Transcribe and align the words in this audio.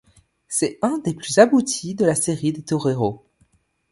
C'est 0.47 0.79
un 0.81 0.97
des 0.97 1.13
plus 1.13 1.37
abouti 1.37 1.93
de 1.93 2.05
la 2.05 2.15
série 2.15 2.51
des 2.53 2.63
torero. 2.63 3.23